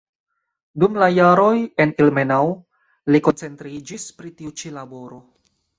[0.83, 1.51] Dum la jaroj
[1.85, 2.51] en Ilmenau
[3.13, 5.27] li koncentriĝis pri tiu ĉi laboro.